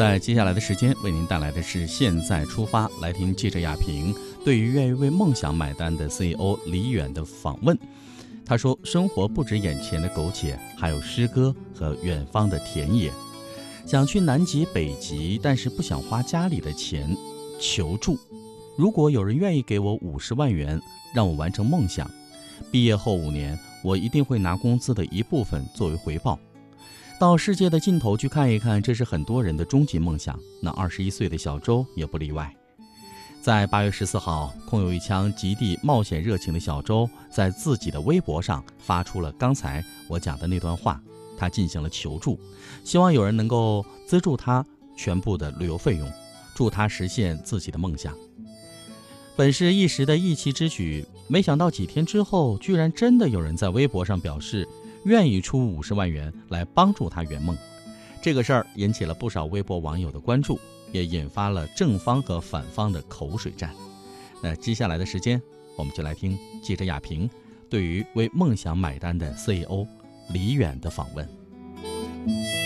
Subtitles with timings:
[0.00, 7.78] 在接下来的时间，为您带来的是《现在出发》，来听记者亚平对于愿意为梦想买单的 CEO 李远的访问。
[8.46, 13.12] 他说：“生活不止眼前的苟且，还有诗歌和远方的田野。
[13.84, 17.14] 想去南极、北极，但是不想花家里的钱，
[17.60, 18.18] 求助。
[18.78, 20.80] 如果有人愿意给我五十万元，
[21.14, 22.10] 让我完成梦想，
[22.72, 26.38] 毕业后五年，我一定会拿工资的一部分作为回报。”
[27.20, 30.40] 到世界的尽头去看一看，这是很多人的终极梦想。
[30.62, 32.50] 那二十一岁的小周也不例外。
[33.42, 40.98] 在八月十四号，空有一腔极地冒险热情的小周，在自己的微博上发出了刚才我讲的那段话。
[41.36, 42.40] 他进行了求助，
[42.84, 44.64] 希望有人能够资助他
[44.96, 46.10] 全部的旅游费用，
[46.54, 48.14] 助他实现自己的梦想。
[49.36, 54.66] 本是一时的义气之举，没想到几天之后，居然真的有人在微博上表示。
[55.04, 57.56] 愿意出五十万元来帮助他圆梦，
[58.22, 60.58] 这个事儿引起了不少微博网友的关注，
[60.92, 63.74] 也引发了正方和反方的口水战。
[64.42, 65.40] 那接下来的时间，
[65.76, 67.28] 我们就来听记者亚平
[67.68, 69.86] 对于为梦想买单的 CEO
[70.32, 72.59] 李远的访问。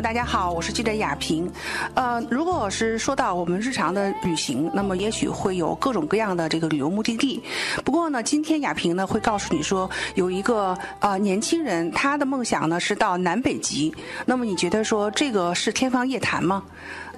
[0.00, 1.50] 大家好，我是记者雅萍。
[1.94, 7.42] 呃，如果我是说到我们日常的旅行，那么也许会有各种各样的这个旅游目的地。
[7.84, 13.92] 不过呢，今天雅萍呢会告诉你说，有一个呃年轻人，他的梦想呢是到南北极。
[14.24, 16.62] 那么你觉得说这个是天方夜谭吗？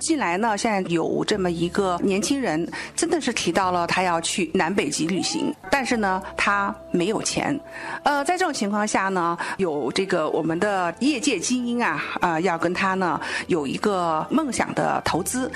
[0.00, 7.58] 近来呢，现在有这么一个年轻人，真的是提到了他要去南北极旅行，但是呢，他没有钱。
[8.02, 15.50] 呃，在这种情况下呢，有这个我们的业界精英啊，啊，要跟他呢有一个梦想的投资。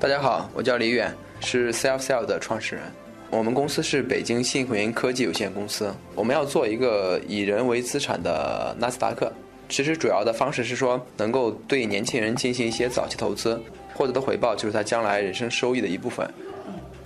[0.00, 2.84] 大家好，我叫李远，是 Self Sell 的创始人。
[3.28, 9.30] 我们公司是北京信汇科技有限公司，我们要做一个以人为资产的纳斯达克。
[9.68, 13.62] 其实主要的方式是说，能够对年轻人进行一些早期投资。
[14.00, 16.26] 获得的回报就是他将来人生收益的一部分。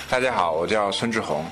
[0.09, 1.45] 大家好，我叫孙志宏，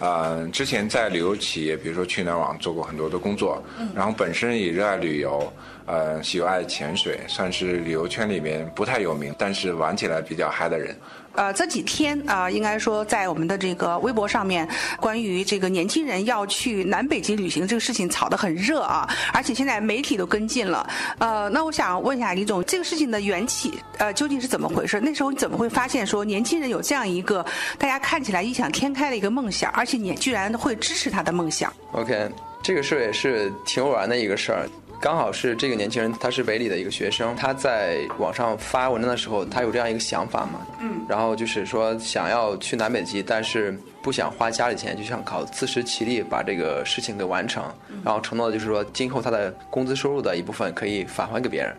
[0.00, 3.62] 呃，之前在旅游企业，比如说去哪儿网做过很多的工作，
[3.94, 5.52] 然后本身也热爱旅游，
[5.84, 10.96] 呃，喜爱潜水，算是旅游圈里面不太有名，但是玩起来比较嗨的人。
[11.36, 14.66] 呃，这几天啊，应该说在我们的这个微博上面，
[14.98, 20.88] 关于这个年轻人要去南北极旅行这个事情炒得很热啊，而且现在媒体都跟进了。
[21.18, 24.98] 呃，那我想问一下李总，这个事情的缘起，呃，究竟是怎么回事？
[25.00, 27.44] 那时候你怎么会发现说年轻人有这样一个
[27.78, 32.30] 大家看起来异想天开的一个梦想，而且你居然会支持他的梦想？OK，
[32.62, 34.68] 这个事儿也是挺偶然的一个事儿。
[35.06, 47.62] 刚好是这个年轻人，他是北理的一个学生，他在网上发文章的时候，他有这样一个想法嘛，嗯，然后就是说想要去南北极，但是不想花家里钱，就想靠自食其力把这个事情给完成，
[48.04, 51.72] 然后承诺就是说今后他的工资收入的一部分可以返还给别人。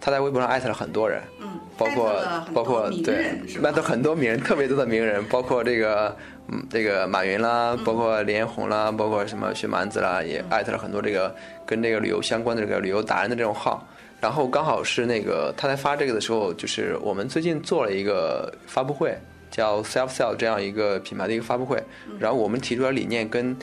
[0.00, 1.48] 他在微博上艾特了很多人，嗯，
[1.78, 2.12] 包括
[2.52, 6.14] 包括对，艾特很多名人，特别多的名人，包括这个
[6.48, 11.34] 嗯这个马云啦，包括李彦宏啦，包括什么薛蛮子啦，也艾特了很多这个
[11.66, 13.86] 跟这个旅游相关的这个旅游达人的这种号。
[14.20, 19.16] 然后刚好是那个他在发这个的时候，就是我们最近做了一个发布会，
[19.50, 21.82] 叫 Self Sell 这样一个品牌的一个发布会，
[22.18, 23.56] 然后我们提出来理念跟。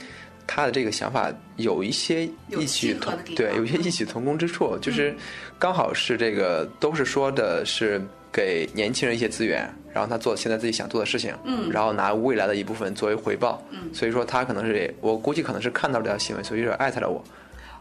[0.47, 5.15] 他的这个想法有一些异曲同对，有一些异曲同工之处，就是
[5.57, 8.01] 刚好是这个都是说的是
[8.33, 17.23] 给年轻人一些资源，然后他做现在自己想做的事情，嗯，然后拿未来的一部分作为回报，嗯，所以说他可能是我估计可能是看到这条新闻，所以说艾特了我。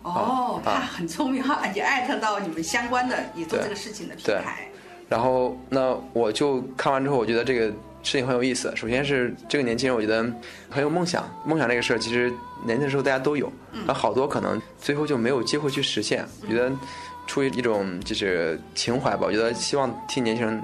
[0.02, 4.68] 哦，他很聪明哈，也艾特到你们相关的也做这个事情的平台。
[5.08, 7.72] 然后那我就看完之后，我觉得这个。
[8.02, 8.74] 事情很有意思。
[8.74, 10.24] 首先是这个年轻人，我觉得
[10.70, 11.22] 很有梦想。
[11.44, 12.32] 梦想这个事儿，其实
[12.64, 13.52] 年轻的时候大家都有，
[13.86, 16.26] 而好多可能最后就没有机会去实现。
[16.40, 16.72] 我觉得
[17.26, 20.62] 出于一种就是情怀吧，我觉得希望替年轻人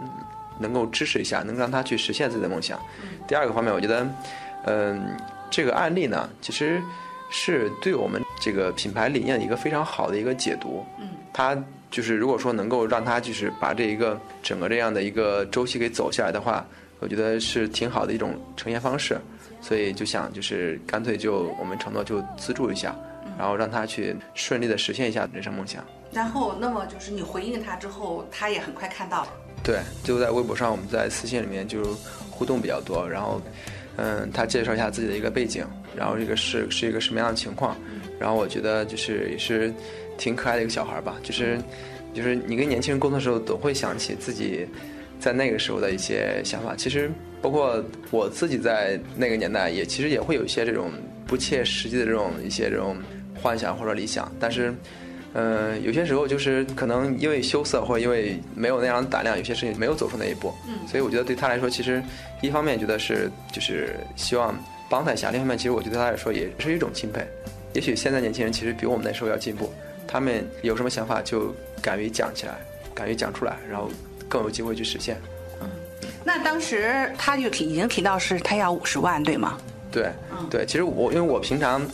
[0.59, 2.81] 能够支持一下，能让他去实现自己的梦想。
[3.27, 4.07] 第二个方面，我觉得，
[4.65, 5.17] 嗯，
[5.51, 6.81] 这个案例呢，其实
[7.31, 10.85] 是对我们这个品牌理念的一个非常好的一个解读。
[11.01, 11.57] 嗯，他
[11.91, 16.67] 就是如果说能够让他就是把这一个整个这样的一个周期给走下来的话。
[16.99, 19.21] 我觉得是挺好的一种呈现方式，
[19.61, 22.97] 所以就想就是干脆就我们承诺就资助一下，
[23.39, 25.85] 然后让他去顺利的实现一下人生梦想。
[26.17, 29.29] 然后，那么就是你回应他之后，他也很快看到了。
[29.63, 31.83] 对，就在微博上，我们在私信里面就
[32.31, 33.39] 互动比较多，然后，
[33.97, 37.77] 嗯，他介绍一下自己的一个背景，然后这个是是一个什么样的情况，
[38.19, 39.71] 然后我觉得就是也是
[40.17, 41.61] 挺可爱的一个小孩吧，就是
[42.15, 44.67] 就是你跟年轻人沟通的时候，总会想起自己
[45.21, 46.75] 在那个时候的一些想法。
[46.75, 47.11] 其实
[47.43, 50.91] 包括我自己在那个年代，也其实也会有一些这种
[51.27, 52.97] 不切实际的这种一些这种
[53.35, 54.75] 幻想或者理想，但是。
[55.39, 60.51] 嗯，有些时候就是可能因为羞涩，或者因为没有那样的胆量，有些事情没有走出那一步。
[60.67, 62.03] 嗯，所以我觉得对他来说，其实
[62.41, 67.21] 一方面觉得是就是希望帮他一下，另一方面其实我觉得对他来说也是一种钦佩。
[67.75, 69.71] 也许现在年轻人其实比我们那时候要进步，
[70.09, 72.55] 他们有什么想法就敢于讲起来，
[72.95, 73.91] 敢于讲出来，然后
[74.31, 75.19] 更有机会去实现。
[75.61, 75.69] 嗯，
[76.25, 79.59] 那当时他就提已经提到是他要五十万，对吗？
[79.93, 80.09] 对，
[80.49, 81.87] 对，其实我因为我平常。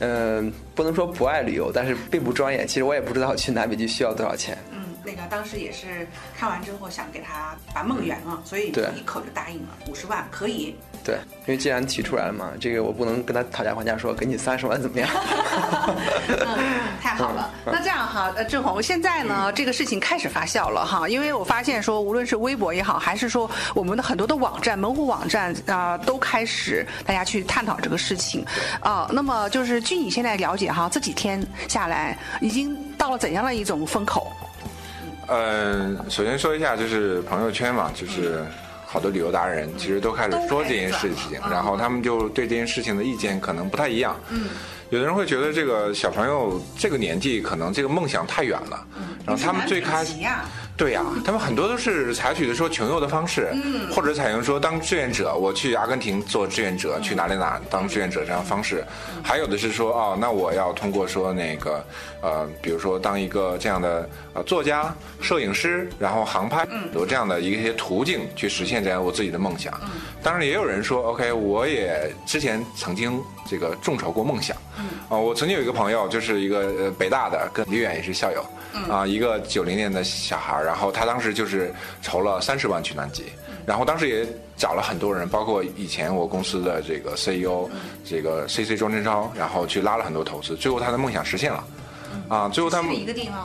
[0.00, 2.66] 嗯，不能说不爱旅游，但是并不专业。
[2.66, 4.58] 其实我也不知道去南北极需要多少钱。
[5.06, 6.06] 那个当时也是
[6.36, 10.74] 看完之后想给他把梦圆了，所以一口就答应了五十万，可以。
[11.04, 11.14] 对，
[11.46, 15.08] 因为既然提出来了嘛，这个我不能跟他讨价还价，说给你三十万怎么样？
[17.00, 28.44] 太好了，那这样哈，呃，志宏，现在呢，这个事情开始发酵了哈，因为我发现说，无论是微博也好，还是说我们的很多的网站、门户网站啊，都开始大家去探讨这个事情
[28.80, 29.08] 啊。
[29.12, 34.32] 那么就是据你现在了解哈，这几天下来已经到了怎样的一种风口？
[35.28, 38.44] 嗯，首先说一下，就是朋友圈嘛，就是。
[38.88, 44.16] 好多旅游达人其实都开始说这件事情，然后他们就对这件事情的意见可能不太一样。
[44.30, 44.50] 嗯，
[44.90, 48.86] 有的人会觉得这个小朋友这个年纪可能这个梦想太远了，
[49.26, 50.14] 然后他们最开始。
[50.76, 53.48] 对呀，他们很多都是采取的说穷游的方式，
[53.90, 58.84] 或者采用说当志愿者，我去阿根廷做志愿者，去哪里哪当志愿者这样方式，
[59.22, 61.82] 还有的是说哦，那我要通过说那个
[62.20, 69.72] 呃，比如说当一个这样的呃作家、摄影师，然后航拍，有这样的一些途径去实现这样我自己的梦想。
[70.22, 73.18] 当然也有人说，OK，我也之前曾经
[73.48, 74.54] 这个众筹过梦想。
[75.08, 78.44] 啊，我曾经有一个朋友，就是一个呃北大的，跟李远也是校友。
[78.90, 83.24] 啊，一个九零年的小孩然后他当时就是筹了三十万去南极，
[83.66, 84.26] 然后当时也
[84.56, 87.68] 找了很多人，包括以前我公司的这个 CEO，
[88.04, 91.64] 这个 CC 庄振超，然后去拉了很多投资，最后他的梦想实现了。
[92.28, 92.94] 啊，最后他们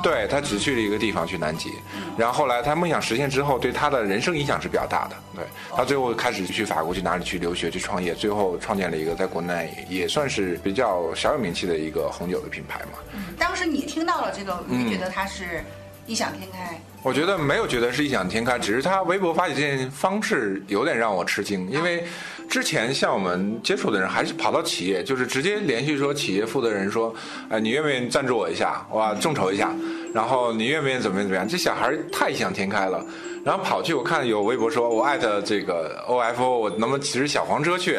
[0.01, 1.69] 对他只去了一个地方去南极，
[2.17, 5.15] 然后后来他梦想实现之后，对他的人生影响是比较大的。
[5.35, 12.97] 对他最后开始去法国去哪里去留学去创业，最后创建了一个在国内也算是比较小有名气的一个红酒的品牌嘛。
[13.37, 15.63] 当时你听到了这个，你觉得他是
[16.05, 16.79] 异想天开？
[17.03, 22.03] 我觉得没有觉得是异想天开，只是他微博发起这件方式有点让我吃惊，因为。
[22.49, 27.15] 之前像我们接触的人，还是跑到企业，就是直接联系说企业负责人说，
[27.49, 29.73] 哎，你愿不愿意赞助我一下，哇，众筹一下，
[30.13, 31.47] 然后你愿不愿意怎么样怎么样？
[31.47, 33.05] 这小孩太异想天开了，
[33.45, 37.97] 然后跑去我看有微博说，我艾特这个 OFO，我能不能骑着小黄车去？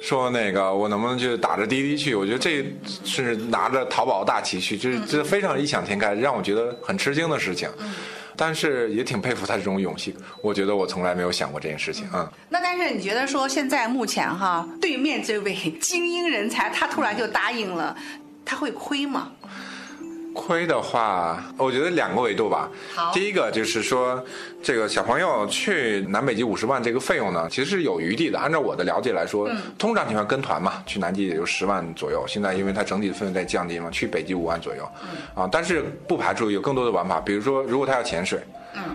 [0.00, 2.14] 说那个我能不能去打着滴滴去？
[2.14, 2.64] 我觉得这
[3.04, 7.68] 是拿着淘宝大旗去，这是这非常异想天开，让我觉得很吃惊的事情。
[8.38, 12.30] 但是也挺佩服他这种勇气，我觉得我从来没有想过这件事情啊。
[12.50, 17.96] 那但是你觉得说现在目前哈，对面这位精英人才，他突然就答应了，
[18.44, 19.32] 他会亏吗？
[20.36, 22.70] 亏的话，我觉得两个维度吧。
[22.94, 24.22] 好，第一个就是说，
[24.62, 28.38] 这个小朋友去南北极五十万这个费用呢，其实是有余地的。
[28.38, 29.48] 按照我的了解来说，
[29.78, 32.24] 通常情况跟团嘛，去南极也就十万左右。
[32.28, 34.86] 现在因为它整体的费用在降低嘛，去北极五万左右。
[35.34, 38.38] 啊，但是不排除有更多的玩法，比如说如果他要潜水，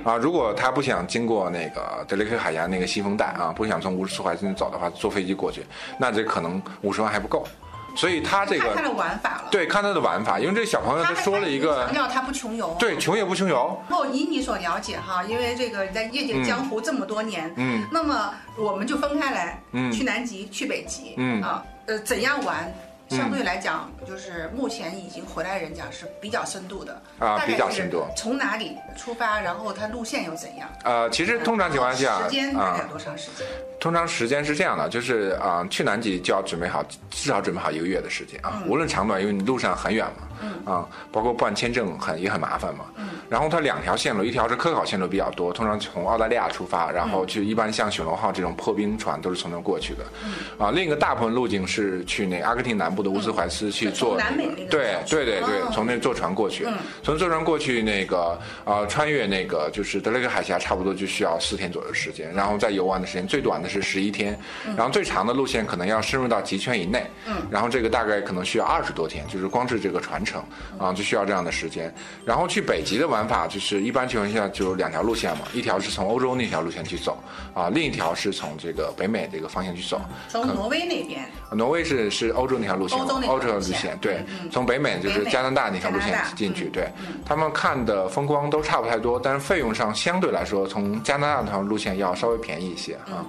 [0.04, 5.66] 啊，如果他不想经过那个德雷克海峡那个西风带啊，不想从乌斯怀村走的话，坐飞机过去，
[5.98, 7.48] 那这可能五十万还不够。
[7.96, 13.82] 所以他这个看他的玩法了，对，看他的玩法，因为这小朋友他说了一个强调他不穷游，对，穷也不穷游。
[13.90, 21.42] 后，以你所了解哈，因为这个在业界江湖这么多年，嗯，那么我们就分开来，嗯，去南极，去北极，嗯。
[21.42, 22.72] 啊，呃，怎样玩？
[23.16, 28.06] 相对来讲，就是目前已经回来人讲是比较深度的啊，比较深度。
[28.16, 30.70] 从哪里出发，然后它路线又怎样？
[30.86, 33.46] 呃，其实通常情况下，时间大概多长时间？
[33.82, 40.28] 通常时间是这样的，就是啊，去南极就要准备好，至少准备好一个月的时间啊，无论长短，因为你路上很远嘛。
[40.44, 42.86] 嗯啊，包括办签证很也很麻烦嘛。
[42.96, 50.04] 嗯，然后它两条线路，一条是科考线路比较多，通常从澳大利亚出发，然后去一般像雪龙号这种破冰船都是从那过去的。
[50.24, 53.01] 嗯，啊，另一个大部分路径是去那阿根廷南部。
[53.02, 56.74] 部的乌兹怀斯去坐南美那个对对对对，从那坐船过去，嗯。
[57.02, 64.38] 从坐船过去那个呃穿越那个就是德雷克海峡，差不多就需要四天左右时间，然后再游玩的时间最短的是十一天，
[64.78, 70.44] 然后最长的路线可能要深入到极圈以内，嗯，然后这个大概可能需要二十多天，就是光是这个船程
[70.78, 71.94] 啊就需要这样的时间，
[72.26, 77.18] 然后去北极的玩法就是一般情况下就有两条路线嘛，一条是从欧洲那条路线去走
[77.54, 86.92] 啊，另一条是从这个北美这个方向去走，从挪威那边，挪威是是欧洲那条路线，欧洲路线，对嗯，从北美就是加拿大那条路线进去，嗯对，
[87.26, 93.26] 他们看的风光都差不太多，但是费用上相对来说，从加拿大那条路线要稍微便宜一些嗯啊。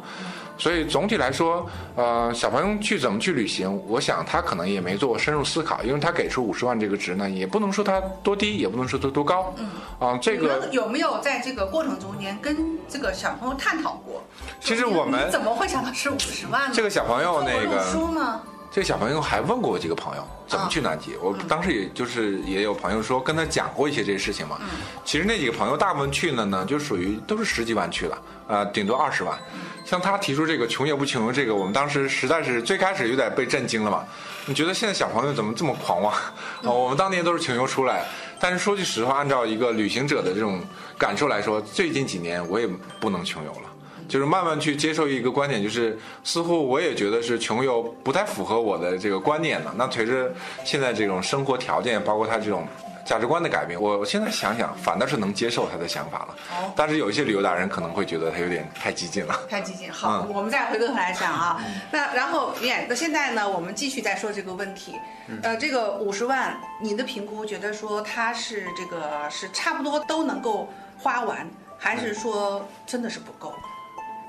[0.59, 1.67] 所以总体来说，
[1.97, 9.53] 呃，小朋友去怎么去旅行，我想他可能也没做深入思考，因为他给出五十万这个值呢，也不能说他多低，也不能说他多高，
[9.99, 14.23] 啊，这个有没有在这个过程中间跟这个小朋友探讨过？
[14.61, 16.73] 其实我们怎么会想到是五十万呢？
[16.73, 18.43] 这个小朋友那个书吗？
[18.75, 24.59] 这个小朋友还问过我几个朋友怎么去南极，我当时也就是也有朋友说跟他讲过一些这些事情嘛。
[25.05, 29.39] 其实那几个朋友大部分去了呢，就属于都是十几万去了，呃，顶多二十万。
[29.85, 34.07] 像他提出这个穷也不穷这个，我们当时实在是最开始有点被震惊了嘛。
[34.47, 36.15] 你觉得现在小朋友怎么这么狂妄
[36.65, 36.71] 啊？
[36.73, 38.07] 我们当年都是穷游出来，
[38.41, 40.59] 但是说句实话，按照一个旅行者的这种
[40.97, 42.67] 感受来说，最近几年我也
[42.99, 43.72] 不能穷游了。
[44.13, 49.73] 就是慢慢去接受一个观点，就是似乎我也觉得是穷游不太符合我的这个观念了。
[49.75, 50.31] 那随着
[50.67, 52.69] 现在这种生活条件，包括他这种
[53.07, 56.37] 价值观的改变，我现在想想，反倒是能接受他的想法了。
[56.51, 59.35] 哦但是有一些旅游达人可能会觉得他有点太激进了。
[59.49, 59.91] 太激进。
[59.91, 61.59] 好，嗯我们再回过头来讲啊。
[61.91, 64.93] 那然后，耶，那现在呢，我们继续再说这个问题。
[65.29, 73.55] 嗯呃，这个五十万，你的评估觉得说他是这个是差不多都能够花完，还是说真的是不够？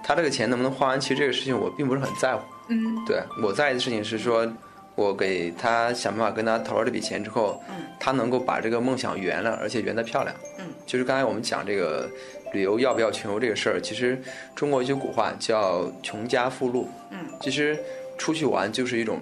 [0.03, 2.43] 他这个钱能不能花完，其实这个事情我并不是很在乎。
[2.67, 4.48] 嗯，对我在意的事情是说，
[4.95, 10.36] 我给他想办法跟他投了这笔钱之后，嗯他能够把这个梦想圆了，而且圆得漂亮。
[10.60, 12.10] 嗯，就是刚才我们讲这个
[12.51, 14.22] 旅游要不要穷游这个事儿，其实
[14.55, 16.89] 中国有句古话叫“穷家富路”。
[17.12, 17.79] 嗯，其实
[18.17, 19.19] 出去玩就是一种，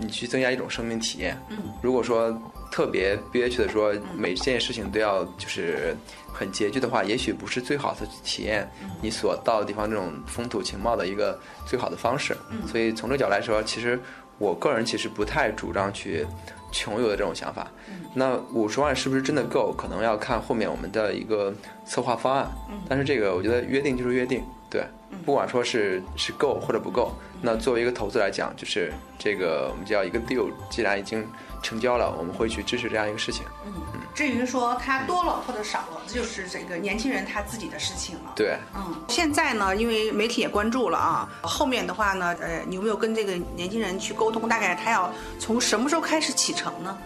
[0.00, 1.36] 你去增加一种生命体验。
[1.50, 2.36] 嗯，如果说
[2.70, 5.96] 特别憋屈的说每件事情都要就是
[6.32, 8.68] 很拮据的话，也许不是最好的体验
[9.00, 12.36] 你所到的地方这种风土情貌的一个最好的方式。
[12.66, 13.98] 所以从这个角度来说，其实
[14.38, 16.26] 我个人其实不太主张去
[16.70, 17.66] 穷游的这种想法。
[18.14, 19.72] 那五十万是不是真的够？
[19.76, 21.54] 可能要看后面我们的一个
[21.86, 22.48] 策划方案。
[22.88, 24.84] 但是这个我觉得约定就是约定，对，
[25.24, 31.26] 不管说是是够或者不够，那作为一个投资来讲，就是这个我们叫一个 deal，既然已经
[31.62, 33.44] 成交了，我们会去支持这样一个事情。
[33.64, 33.72] 嗯
[34.14, 38.32] 至于说它多了或者少了，这就是这个年轻人他自己的事情了。
[38.34, 44.48] 对，嗯，现在呢，因为媒体也关注了啊，后面的话呢，呃，你有没有跟这个年轻人去沟通？
[44.48, 45.08] 大概他要
[45.38, 46.98] 从什么时候开始启程呢？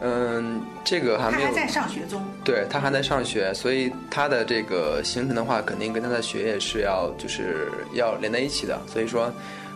[0.00, 1.60] 嗯，这个还没有他还。
[1.60, 2.22] 在上学中。
[2.42, 8.80] 对他还在上学，所以他的这个行程的话，肯定跟他的学业是要就是要连在一起的。
[8.86, 9.32] 所以说，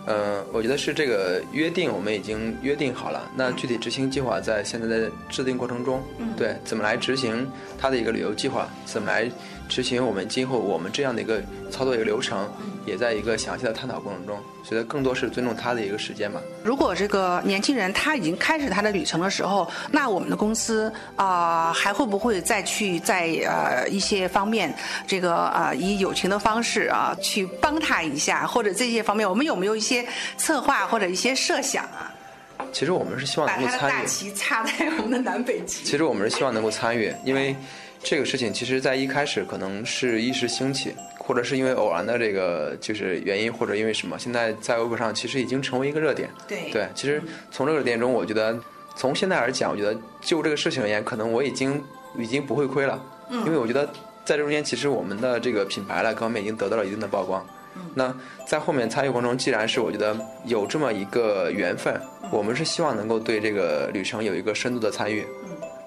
[0.06, 3.30] 嗯、我觉得是这个约定我们已经约定好了。
[3.36, 6.02] 那具体执行计划在现在的制定过程中，
[6.36, 7.46] 对怎么来执行
[7.78, 9.30] 他的一个旅游计划，怎么来
[9.68, 12.48] 执行我们今后我们这样的一个操作一个流程，
[12.86, 14.38] 也在一个详细的探讨过程中。
[14.62, 16.40] 觉得更多是尊重他的一个时间吧。
[16.62, 24.74] 如果这个年轻人他已经开始他的旅程的时候，那我们的公司啊、还会不会再去在呃一些方面，
[25.06, 30.06] 这个啊、以友情的方式啊、去帮他一下，或者这些方面，我们有没有一些
[30.38, 32.10] 策划或者一些设想啊？
[32.72, 33.92] 其实我们是希望把他的能够参与。
[33.92, 35.84] 大旗插在我们的南北极。
[35.84, 37.54] 其实我们是希望能够参与，因为
[38.04, 46.28] 这个事情其实在一开始可能是一时兴起，或者是因为偶然的这个就是原因，或者因为什么，现在在微博上其实已经成为一个热点。
[46.46, 47.20] 对对，其实
[47.50, 48.56] 从这个热点中，我觉得
[48.94, 51.82] 从现在而讲，我觉得就这个事情而言，可能我已经
[52.18, 53.86] 已经不会亏了，因为我觉得
[54.22, 57.44] 在这中间，其实我们的这个品牌了各方面已经得到了一定的曝光。
[57.94, 58.14] 那
[58.46, 61.98] 在后面参与过程中，既然是我觉得有这么一个缘分，
[62.30, 65.26] 我们是希望能够对这个旅程有一个深度的参与。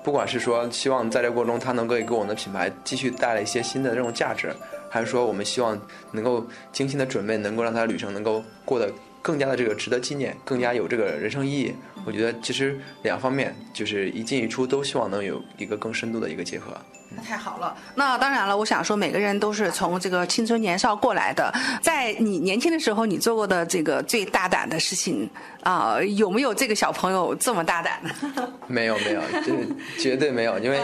[0.08, 4.50] 不管是说希望在这过程中，它能够给我们的品牌继续带来一些新的这种价值，
[4.90, 5.78] 还是说我们希望
[6.14, 8.90] 能够精心的准备，能够让它的旅程能够过得
[9.22, 11.76] 更加的这个值得纪念，更加有这个人生意义。
[12.06, 16.72] 我觉得其实两方面就是一进一出都希望能有一个更深度的一个结合。
[17.16, 17.76] 那太好了。
[17.96, 21.54] 那当然了，我想说，每个人都是从这个青春年少过来的。
[21.82, 25.30] 在你年轻的时候，你做过的这个最大胆的事情
[25.64, 28.02] 啊、有没有这个小朋友这么大胆？
[28.68, 29.54] 没有没有，这
[30.02, 30.80] 绝对没有，因为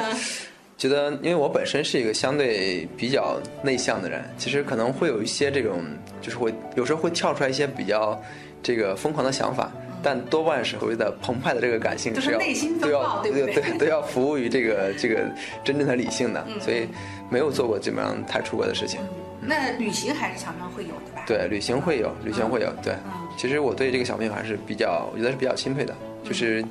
[0.77, 5.81] 觉得，因为我本身是一个相对比较内向的人，其实可能会有一些这种，
[6.21, 8.19] 就是会有时候会跳出来一些比较
[8.61, 9.71] 这个疯狂的想法。
[10.03, 15.23] 但多半是所谓的澎湃的这个感性就是要内心都要对对对 都要服务于这个这个
[15.63, 16.87] 真正的理性的，所以
[17.29, 18.99] 没有做过基本上太出格的事情。
[19.39, 21.23] 那旅行还是常常会有的吧？
[21.25, 22.71] 对，旅行会有，旅行会有。
[22.83, 26.63] 对嗯，其实我对这个小朋友还是比较，我觉得是比较钦佩的，就是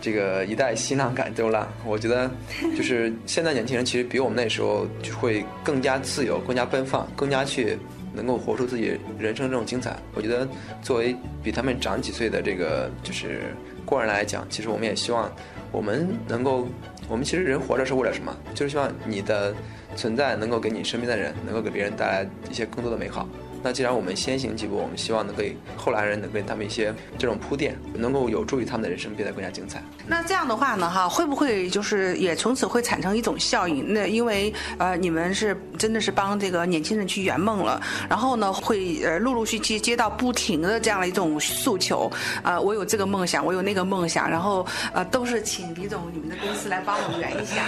[0.00, 1.68] 这个一代新浪赶周浪。
[1.84, 2.28] 我觉得
[2.76, 7.78] 就是现在年轻人其实比我们那时候就会更加自由、更加奔放、更加去
[8.14, 9.96] 能够活出自己人生这种精彩。
[10.14, 10.46] 我觉得
[10.82, 15.30] 作为比他们长几岁的这个就是过人来讲，其实我们也希望
[15.72, 16.68] 我们能够，
[17.08, 18.36] 我们其实人活着是为了什么？
[18.54, 19.54] 就是希望你的
[19.96, 23.28] 存在能够给你身边的人，能够给别人带来一些更多的美好。
[23.62, 29.82] 那既然我们先行几步，我们希望能给后来人能给他们一些这种铺垫，能够有助于他们的人生变得更加精彩。
[30.06, 33.92] 那这样的话呢，哈，会不会就是也从此会产生一种效应？
[33.92, 42.10] 那因为呃，你们是真的是帮这个年轻人去圆梦了，然后呢，会呃陆陆续续接到不停的这样的一种诉求，
[42.42, 47.64] 呃，我有这个梦想，我有那个梦想，然后呃，都是请李总你们的公司来帮我圆一下。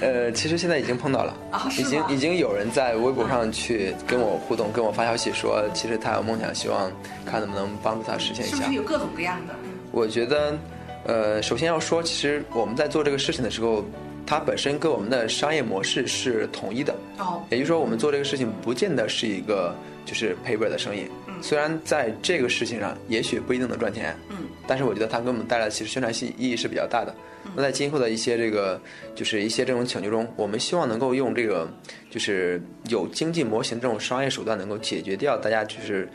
[0.00, 1.36] 呃，其实现在已经碰到了，
[1.78, 6.90] 已经已经有人在微博上去跟我互动，跟我发消息说，其实他有梦想，希望
[7.26, 8.74] 看能不能帮助他实现一下是不是。
[8.74, 9.52] 有各种各样的？
[9.92, 10.56] 我觉得，
[11.04, 13.84] 呃，首先要说，其实我们在做这个事情的时候，
[14.26, 16.94] 它本身跟我们的商业模式是统一的。
[17.18, 19.74] 哦，也就是说，我们做这个事情不见得是一个
[20.04, 21.06] 就是赔本的生意。
[21.42, 24.36] 虽然在这个事情上也许不一定能赚钱，嗯，
[24.66, 27.14] 但是我觉得它给我们带来的其实宣传性意义是比较大的。
[27.56, 28.78] 那在今后的一些这个
[29.14, 31.66] 就是一些这种请求中，我们希望能够用这个
[32.10, 36.06] 就是有经济模型这种商业手段，能够解决掉大家就是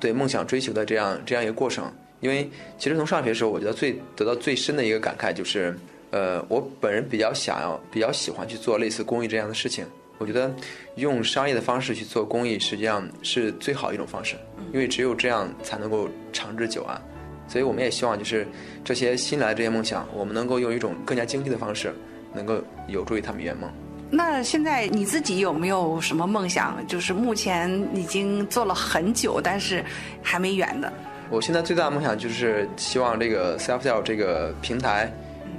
[0.00, 1.92] 对梦想追求的这样这样一个过程。
[2.20, 2.48] 因为
[2.78, 5.76] 其实从上学的时候，我觉得最得到最深的一个感慨就是，
[6.10, 9.84] 呃，我本人比较想要比较喜欢去做类似公益这样的事情。
[10.18, 10.54] 我觉得
[10.96, 14.36] 用商业的方式去做公益，实际上是最好的一种方式，
[14.72, 17.00] 因为只有这样才能够长治久安。
[17.48, 18.46] 所以我们也希望，就是
[18.84, 21.94] 这些新来的这些梦想，我们能够用一种更加经济的方式，
[22.34, 23.70] 能够有助于他们圆梦。
[24.10, 26.86] 那现在你自己有没有什么梦想？
[26.86, 29.84] 就是目前已经做了很久，但是
[30.22, 30.92] 还没圆的。
[31.30, 35.12] 我现在最大的梦想就是希望这个 Self Sell 这个平台，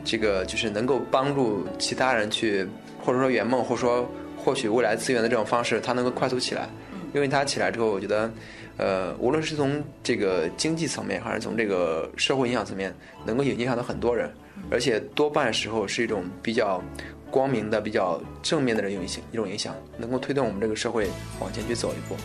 [0.03, 2.67] 这个就是能够帮助其他人去，
[3.03, 6.67] 或者说圆梦，或者说获取未来资源的这种方式，它能够快速起来。
[7.13, 8.31] 因为它起来之后，我觉得，
[8.77, 14.31] 呃，无论是从这个经济层面，还是从这个社会影响层面，能够影响到很多人，
[14.69, 16.81] 而且多半时候是一种比较
[17.29, 21.09] 光明的、比较正面的人影响一种影响，能够推动我们这个社会
[21.41, 22.15] 往前去走一步。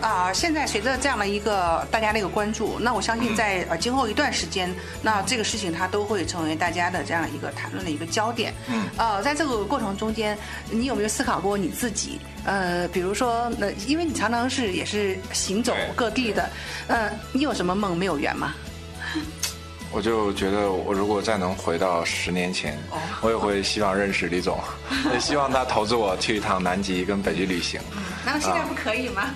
[0.00, 8.52] 啊、现在随着这样的一个大家的一个关注，那我相信在呃今后一段时间，那这个事情它都会成为大家的这样一个谈论的一个焦点。
[8.68, 10.36] 嗯，呃，在这个过程中间，
[10.70, 12.20] 你有没有思考过你自己？
[12.44, 16.48] 呃，比如说，那因为你常常是也是行走各地的，
[16.86, 18.54] 呃，你有什么梦没有圆吗？
[19.92, 22.76] 我就觉得，我如果再能回到十年前，
[23.22, 24.60] 我也会希望认识李总，
[25.14, 27.80] 也希望他投资我去一趟南极跟北极旅行。
[28.24, 29.30] 难道现在不可以吗？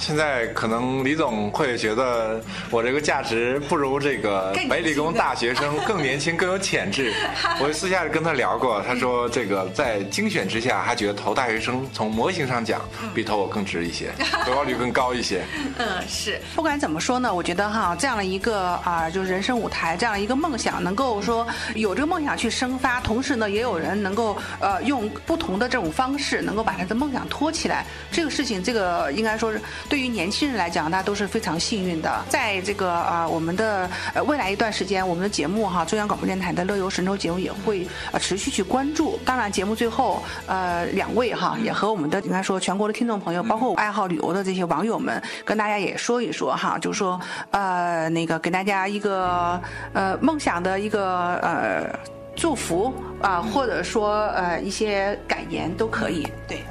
[0.00, 7.12] 现在可能李总会觉得我这个价值不如这个北理工大学生 更年轻、更有潜质。
[7.60, 12.80] 我私下里跟他聊过，他说这个在精选之下，他觉得投大学生从模型上讲
[13.14, 14.10] 比投我更值一些，
[14.46, 15.44] 回报率更高一些。
[15.76, 16.40] 嗯，是。
[16.56, 27.84] 不管怎么说呢，我觉得哈，这样的一个啊、就是人生舞台，这样一个梦想，能够说有这个梦想去生发，同时呢，也有人能够呃用不同的这种方式，能够把他的梦想托起来。
[28.10, 29.60] 这个事情，这个应该说是
[29.90, 32.24] 对于年轻人来讲，大家都是非常幸运的。
[32.28, 39.18] 在这个啊、我们的呃未来一段时间，我们的节目哈，中央广播电台的乐游神州节目也会呃持续去关注。
[39.24, 49.60] 当然，节目最后呃两位哈也和我们的应该说全国的听众朋友，包括爱好旅游的这些网友们，跟大家也说一说哈，就是说呃那个给大家一个
[49.92, 51.98] 呃梦想的一个呃
[52.36, 56.26] 祝福啊、或者说呃一些感言都可以。
[56.46, 56.62] 对，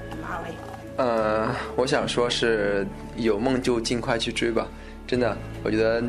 [0.99, 2.85] 呃，我想说是
[3.15, 4.67] 有梦就尽快去追吧。
[5.07, 6.03] 真的，我觉得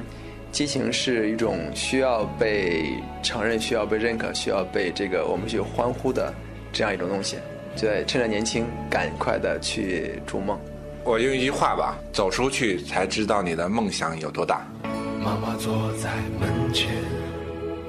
[0.50, 6.34] 激情是一种需要被承认、需要被认可、需要被这个我们去欢呼的
[6.72, 7.36] 这样一种东西。
[7.80, 10.58] 对，趁着年轻，赶快的去逐梦。
[11.04, 14.66] 我用一句话吧，走出去才知道你的梦想有多大。
[15.22, 16.88] 妈妈坐在门前，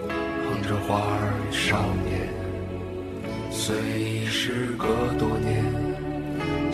[0.08, 2.30] 哼着花儿与少年。
[3.50, 4.88] 虽已时隔
[5.18, 5.31] 多年，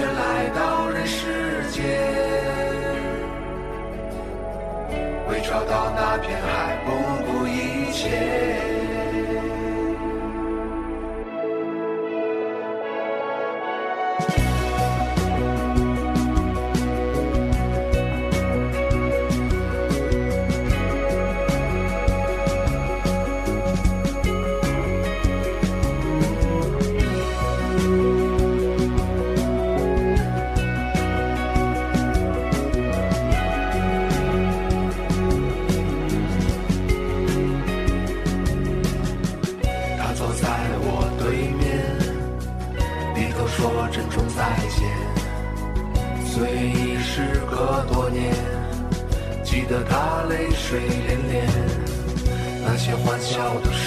[0.00, 1.84] 却来到人世间，
[5.28, 6.90] 为找到那片海不
[7.30, 8.49] 顾一切。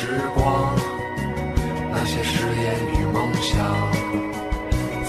[0.04, 0.76] 时光
[1.94, 3.56] 那些誓言与梦想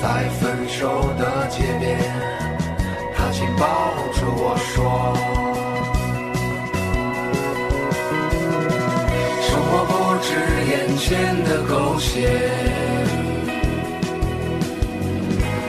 [0.01, 1.99] 在分手的街边
[3.17, 3.67] 他紧抱
[4.13, 5.17] 着我说。
[9.43, 10.31] 生活不止
[10.71, 12.51] 眼前的苟且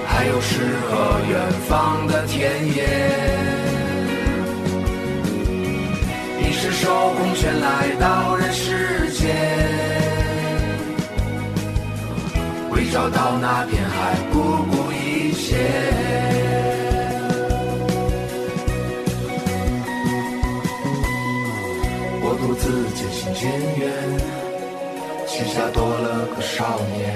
[0.05, 3.84] 还有诗和远方的田野。
[6.65, 9.36] 赤手空拳来到人世间，
[12.71, 14.39] 为找到那片海，不
[14.71, 15.58] 顾一切。
[22.23, 23.43] 我独自渐行渐
[23.78, 23.93] 远，
[25.28, 27.15] 膝下多了个少年。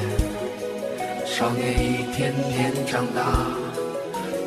[1.26, 3.48] 少年一天天长大，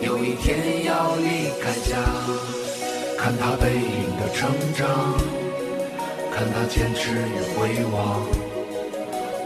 [0.01, 2.62] 有一天要离开家。
[3.23, 5.15] 看他背影的成长，
[6.35, 8.21] 看他坚持与回望。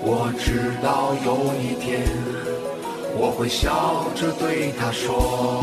[0.01, 2.01] 我知道有一天，
[3.19, 5.63] 我会笑着对他说：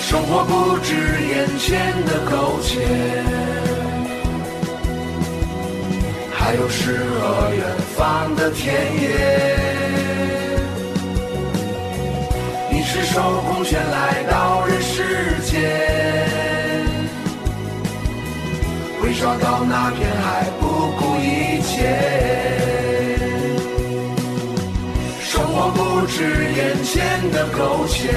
[0.00, 0.96] 生活不止
[1.28, 3.22] 眼前的苟且，
[6.32, 7.64] 还有诗和远
[7.96, 9.83] 方的田野。
[13.14, 15.62] 手空拳来到人世间。
[19.04, 20.66] 为找到那片海，不
[20.98, 21.94] 顾一切。
[25.20, 26.24] 生活不止
[26.56, 28.12] 眼前的苟且，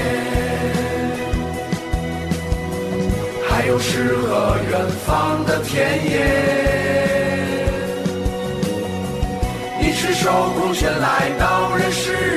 [3.47, 6.25] 还有诗和远方的田野。
[9.79, 12.36] 你是手空圈来到人世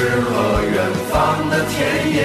[0.00, 0.76] 诗和远
[1.10, 1.76] 方的田
[2.10, 2.16] 野，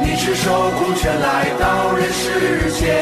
[0.00, 2.96] 你赤手空拳来到人世间，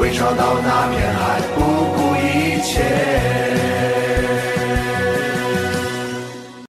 [0.00, 1.58] 为找到那片海不
[1.96, 2.72] 顾一切。